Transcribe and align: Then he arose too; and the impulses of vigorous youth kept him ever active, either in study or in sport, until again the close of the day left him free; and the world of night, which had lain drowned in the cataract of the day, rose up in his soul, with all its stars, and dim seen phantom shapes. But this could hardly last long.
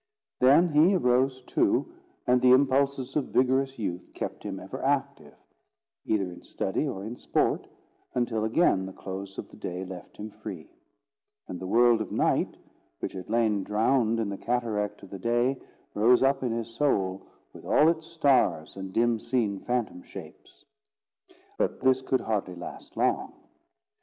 Then 0.39 0.69
he 0.69 0.95
arose 0.95 1.43
too; 1.43 1.93
and 2.25 2.41
the 2.41 2.53
impulses 2.53 3.15
of 3.15 3.25
vigorous 3.25 3.77
youth 3.77 4.13
kept 4.15 4.41
him 4.41 4.59
ever 4.59 4.83
active, 4.83 5.35
either 6.07 6.31
in 6.31 6.41
study 6.41 6.87
or 6.87 7.05
in 7.05 7.15
sport, 7.15 7.67
until 8.15 8.43
again 8.43 8.87
the 8.87 8.93
close 8.93 9.37
of 9.37 9.49
the 9.49 9.57
day 9.57 9.85
left 9.85 10.17
him 10.17 10.31
free; 10.31 10.71
and 11.47 11.59
the 11.59 11.67
world 11.67 12.01
of 12.01 12.11
night, 12.11 12.57
which 12.99 13.13
had 13.13 13.29
lain 13.29 13.63
drowned 13.63 14.19
in 14.19 14.29
the 14.29 14.39
cataract 14.39 15.03
of 15.03 15.11
the 15.11 15.19
day, 15.19 15.61
rose 15.93 16.23
up 16.23 16.41
in 16.41 16.51
his 16.51 16.69
soul, 16.69 17.27
with 17.53 17.63
all 17.63 17.87
its 17.87 18.07
stars, 18.07 18.75
and 18.75 18.93
dim 18.93 19.19
seen 19.19 19.59
phantom 19.59 20.01
shapes. 20.01 20.65
But 21.59 21.79
this 21.81 22.01
could 22.01 22.21
hardly 22.21 22.55
last 22.55 22.97
long. 22.97 23.33